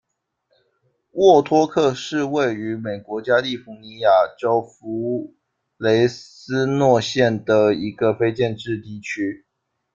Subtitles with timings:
[1.11, 5.35] 沃托克是位于美国加利福尼亚州弗
[5.77, 9.45] 雷斯诺县的一个非建制地区。